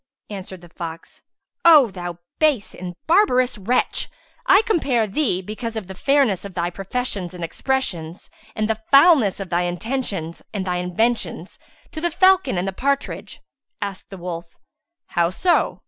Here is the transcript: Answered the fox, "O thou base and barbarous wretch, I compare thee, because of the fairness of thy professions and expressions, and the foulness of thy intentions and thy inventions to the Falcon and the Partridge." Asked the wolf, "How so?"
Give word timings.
Answered 0.31 0.61
the 0.61 0.69
fox, 0.69 1.21
"O 1.63 1.91
thou 1.91 2.17
base 2.39 2.73
and 2.73 2.95
barbarous 3.05 3.59
wretch, 3.59 4.09
I 4.47 4.63
compare 4.63 5.05
thee, 5.05 5.43
because 5.43 5.75
of 5.75 5.85
the 5.85 5.93
fairness 5.93 6.43
of 6.43 6.55
thy 6.55 6.71
professions 6.71 7.35
and 7.35 7.43
expressions, 7.43 8.27
and 8.55 8.67
the 8.67 8.81
foulness 8.89 9.39
of 9.39 9.49
thy 9.51 9.61
intentions 9.61 10.41
and 10.55 10.65
thy 10.65 10.77
inventions 10.77 11.59
to 11.91 12.01
the 12.01 12.09
Falcon 12.09 12.57
and 12.57 12.67
the 12.67 12.73
Partridge." 12.73 13.41
Asked 13.79 14.09
the 14.09 14.17
wolf, 14.17 14.57
"How 15.09 15.29
so?" 15.29 15.77